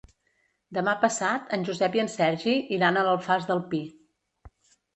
Demà 0.77 0.95
passat 1.03 1.53
en 1.59 1.67
Josep 1.67 1.99
i 1.99 2.03
en 2.05 2.11
Sergi 2.15 2.57
iran 2.81 2.99
a 3.03 3.07
l'Alfàs 3.11 3.49
del 3.53 3.65
Pi. 3.71 3.87